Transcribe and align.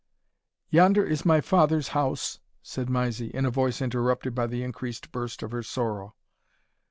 "Yonder 0.71 1.05
is 1.05 1.25
my 1.27 1.39
father's 1.41 1.89
house," 1.89 2.39
said 2.63 2.89
Mysie, 2.89 3.27
in 3.35 3.45
a 3.45 3.51
voice 3.51 3.83
interrupted 3.83 4.33
by 4.33 4.47
the 4.47 4.63
increased 4.63 5.11
burst 5.11 5.43
of 5.43 5.51
her 5.51 5.61
sorrow. 5.61 6.15